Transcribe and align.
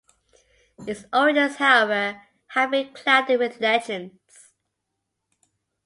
Its 0.87 1.05
origins 1.13 1.57
however 1.57 2.23
have 2.47 2.71
been 2.71 2.91
clouded 2.91 3.37
with 3.37 3.61
legends. 3.61 4.49